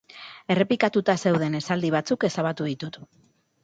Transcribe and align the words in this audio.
Errepikatuta 0.53 1.17
zeuden 1.27 1.61
esaldi 1.61 1.95
batzuk 2.01 2.29
ezabatu 2.33 2.73
ditut. 2.75 3.05